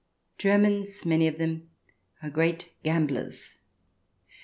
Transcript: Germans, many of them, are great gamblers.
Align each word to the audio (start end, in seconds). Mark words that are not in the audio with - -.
Germans, 0.39 1.05
many 1.05 1.27
of 1.27 1.37
them, 1.37 1.69
are 2.23 2.31
great 2.31 2.69
gamblers. 2.81 3.57